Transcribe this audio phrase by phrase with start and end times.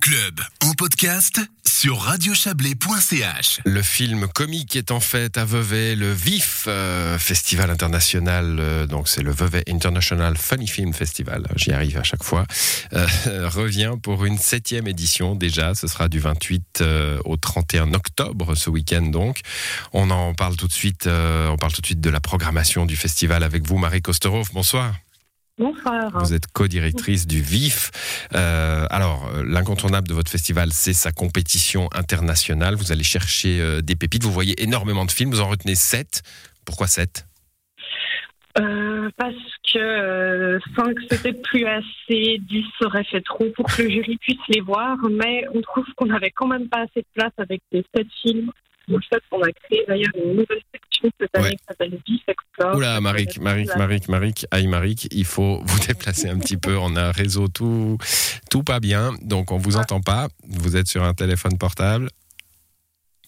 [0.00, 3.60] Club en podcast sur radiochablais.ch.
[3.64, 9.08] Le film comique est en fait à Vevey, le VIF euh, Festival international, euh, donc
[9.08, 12.46] c'est le Vevey International Funny Film Festival, j'y arrive à chaque fois,
[12.94, 13.06] euh,
[13.48, 18.70] revient pour une septième édition déjà, ce sera du 28 euh, au 31 octobre ce
[18.70, 19.40] week-end donc.
[19.92, 22.96] On en parle tout de suite, on parle tout de suite de la programmation du
[22.96, 24.94] festival avec vous Marie Kosterhoff, bonsoir.
[25.58, 26.10] Bonsoir.
[26.18, 27.90] Vous êtes co-directrice du VIF.
[28.34, 32.74] Euh, alors, euh, l'incontournable de votre festival, c'est sa compétition internationale.
[32.74, 34.22] Vous allez chercher euh, des pépites.
[34.22, 35.30] Vous voyez énormément de films.
[35.30, 36.22] Vous en retenez 7.
[36.66, 37.26] Pourquoi 7
[38.58, 39.34] Euh, parce
[39.72, 44.60] que 5 c'était plus assez, 10 serait fait trop pour que le jury puisse les
[44.60, 48.06] voir, mais on trouve qu'on n'avait quand même pas assez de place avec les 7
[48.22, 48.50] films.
[48.88, 51.56] Donc, fait, on a créé d'ailleurs une nouvelle section cette année Ouais.
[51.56, 52.76] qui s'appelle VIF Explore.
[52.76, 56.76] Oula, Marik, Marik, Marik, Marik, aïe Marik, il faut vous déplacer un petit peu.
[56.76, 57.98] On a un réseau tout,
[58.50, 60.28] tout pas bien, donc on vous entend pas.
[60.48, 62.08] Vous êtes sur un téléphone portable.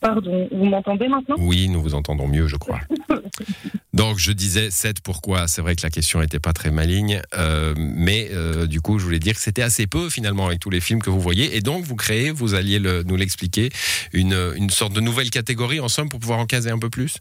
[0.00, 1.36] Pardon, vous m'entendez maintenant?
[1.38, 2.80] Oui, nous vous entendons mieux, je crois.
[4.02, 5.46] Donc je disais 7, pourquoi?
[5.46, 9.04] C'est vrai que la question n'était pas très maligne, euh, mais euh, du coup je
[9.04, 11.60] voulais dire que c'était assez peu finalement avec tous les films que vous voyez, et
[11.60, 13.68] donc vous créez, vous alliez nous l'expliquer,
[14.12, 17.18] une, une sorte de nouvelle catégorie en somme pour pouvoir en caser un peu plus?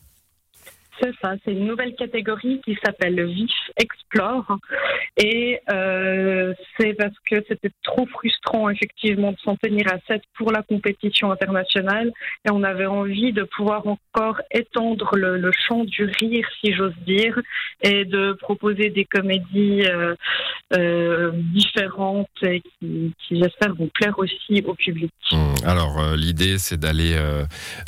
[1.02, 4.58] C'est ça, c'est une nouvelle catégorie qui s'appelle VIF Explore.
[5.18, 6.41] Et euh,
[6.78, 11.32] c'est parce que c'était trop frustrant, effectivement, de s'en tenir à 7 pour la compétition
[11.32, 12.12] internationale.
[12.46, 17.40] Et on avait envie de pouvoir encore étendre le, champ du rire, si j'ose dire,
[17.84, 20.16] et de proposer des comédies euh,
[20.74, 25.12] euh, différentes et qui, j'espère, vont plaire aussi au public.
[25.32, 27.16] Hum, Alors euh, l'idée c'est d'aller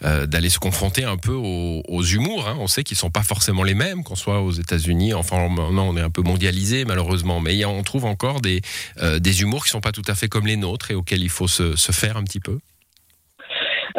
[0.01, 2.47] d'aller se confronter un peu aux, humours.
[2.47, 2.57] hein.
[2.59, 5.13] On sait qu'ils sont pas forcément les mêmes, qu'on soit aux États-Unis.
[5.13, 8.52] Enfin maintenant on est un peu mondialisé malheureusement, mais on trouve encore des
[9.01, 11.29] euh, des humours qui sont pas tout à fait comme les nôtres et auxquels il
[11.29, 12.59] faut se, faire un petit peu.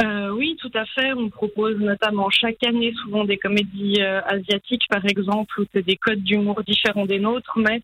[0.02, 1.12] Euh, oui, tout à fait.
[1.12, 5.96] On propose notamment chaque année souvent des comédies euh, asiatiques, par exemple, où c'est des
[5.96, 7.82] codes d'humour différents des nôtres, mais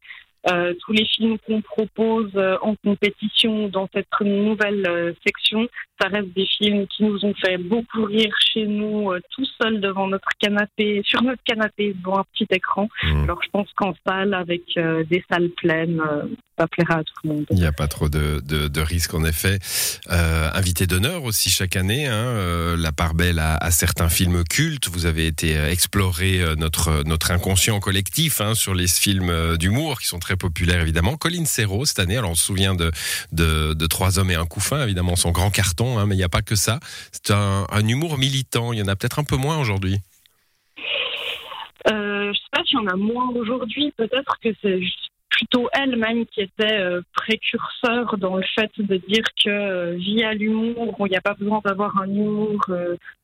[0.82, 2.30] tous les films qu'on propose
[2.62, 5.68] en compétition dans cette nouvelle section,
[6.00, 9.80] ça reste des films qui nous ont fait beaucoup rire chez nous, euh, tout seuls
[9.80, 12.88] devant notre canapé, sur notre canapé devant un petit écran.
[13.04, 13.24] Hum.
[13.24, 16.22] Alors je pense qu'en salle, avec euh, des salles pleines, euh,
[16.58, 17.46] ça plaira à tout le monde.
[17.50, 19.58] Il n'y a pas trop de, de, de risques en effet.
[20.10, 24.44] Euh, invité d'honneur aussi chaque année, hein, euh, la part belle à, à certains films
[24.44, 24.88] cultes.
[24.88, 30.18] Vous avez été explorer notre notre inconscient collectif hein, sur les films d'humour qui sont
[30.18, 31.16] très populaires évidemment.
[31.16, 32.90] Colin Serrault cette année, alors on se souvient de
[33.32, 36.24] de, de Trois hommes et un couffin évidemment son grand carton, hein, mais il n'y
[36.24, 36.78] a pas que ça.
[37.12, 38.18] C'est un, un humour
[38.72, 39.98] Il y en a peut-être un peu moins aujourd'hui.
[41.90, 43.92] Euh, je sais pas s'il y en a moins aujourd'hui.
[43.96, 44.80] Peut-être que c'est
[45.30, 50.94] plutôt elle-même qui était euh, précurseur dans le fait de dire que euh, via l'humour,
[51.06, 52.60] il n'y a pas besoin d'avoir un humour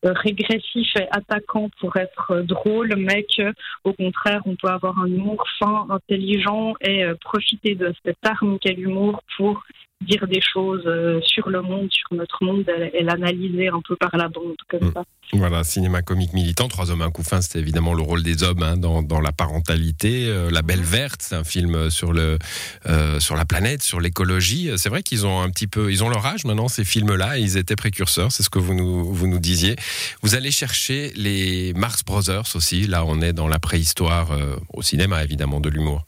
[0.02, 3.52] régressif et attaquant pour être drôle, mais que
[3.84, 8.74] au contraire, on peut avoir un humour fin, intelligent et profiter de cette arme qu'est
[8.74, 9.62] l'humour pour
[10.04, 13.96] dire des choses euh, sur le monde, sur notre monde et, et l'analyser un peu
[13.96, 14.92] par la bande comme Mm.
[14.94, 15.04] ça.
[15.32, 16.68] Voilà, cinéma comique militant.
[16.68, 20.26] Trois hommes, un couffin, c'était évidemment le rôle des hommes hein, dans, dans la parentalité.
[20.28, 22.38] Euh, la Belle Verte, c'est un film sur le
[22.86, 24.70] euh, sur la planète, sur l'écologie.
[24.76, 27.38] C'est vrai qu'ils ont un petit peu, ils ont leur âge maintenant ces films-là.
[27.38, 29.76] Ils étaient précurseurs, c'est ce que vous nous vous nous disiez.
[30.22, 32.86] Vous allez chercher les Marx Brothers aussi.
[32.86, 36.04] Là, on est dans la préhistoire euh, au cinéma, évidemment, de l'humour.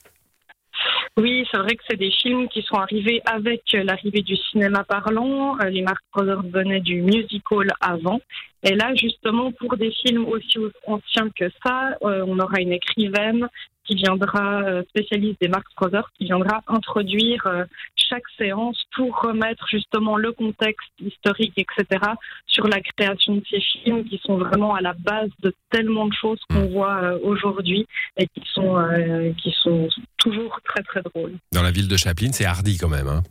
[1.18, 4.84] Oui, c'est vrai que c'est des films qui sont arrivés avec euh, l'arrivée du cinéma
[4.84, 5.58] parlant.
[5.58, 8.20] Euh, Les Marx Brothers venaient du musical avant.
[8.62, 13.48] Et là, justement, pour des films aussi anciens que ça, euh, on aura une écrivaine
[13.88, 17.64] qui viendra, euh, spécialiste des Marx Brothers, qui viendra introduire euh,
[17.96, 22.04] chaque séance pour remettre justement le contexte historique, etc.,
[22.46, 26.12] sur la création de ces films qui sont vraiment à la base de tellement de
[26.12, 27.86] choses qu'on voit euh, aujourd'hui
[28.18, 29.88] et qui sont, euh, qui sont
[30.18, 31.34] toujours très, très drôles.
[31.52, 33.08] Dans la ville de Chaplin, c'est hardi quand même.
[33.08, 33.22] Hein.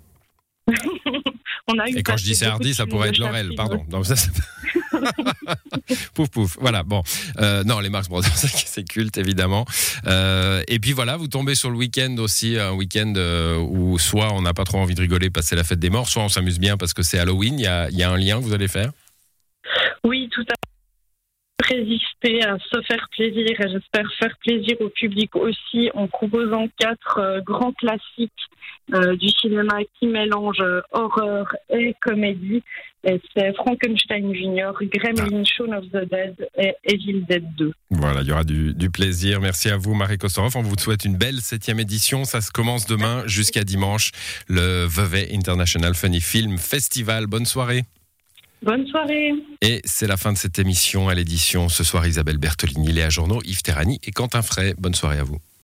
[1.69, 3.86] On a eu Et quand je dis c'est hardi, ça pourrait être Laurel, pardon.
[3.92, 4.31] Non, ça, c'est-
[6.13, 6.57] pouf pouf.
[6.59, 6.83] Voilà.
[6.83, 7.01] Bon,
[7.39, 9.65] Euh, non, les Marx Brothers, c'est culte évidemment.
[10.05, 14.33] Euh, et puis voilà, vous tombez sur le week-end aussi, un week-end euh, où soit
[14.33, 16.59] on n'a pas trop envie de rigoler c'est la fête des morts, soit on s'amuse
[16.59, 17.59] bien parce que c'est Halloween.
[17.59, 18.91] Il y a, y a un lien que vous allez faire?
[20.03, 21.56] Oui, tout à fait.
[21.68, 27.19] Résister, à se faire plaisir et j'espère faire plaisir au public aussi en proposant quatre
[27.19, 28.31] euh, grands classiques
[28.94, 32.64] euh, du cinéma qui mélangent euh, horreur et comédie.
[33.04, 37.72] Et c'est Frankenstein Jr., Gremlin, Shaun of the Dead et Evil Dead 2.
[37.92, 39.40] Voilà, il y aura du, du plaisir.
[39.40, 40.58] Merci à vous, Marie Kosorov.
[40.58, 42.25] On vous souhaite une belle septième édition.
[42.25, 44.12] Ça se commence demain jusqu'à dimanche,
[44.48, 47.28] le Vevey International Funny Film Festival.
[47.28, 47.84] Bonne soirée.
[48.63, 49.33] Bonne soirée.
[49.62, 51.69] Et c'est la fin de cette émission à l'édition.
[51.69, 54.74] Ce soir, Isabelle Bertolini, Léa Journaux, Yves Terrani et Quentin Fray.
[54.77, 55.38] Bonne soirée à vous.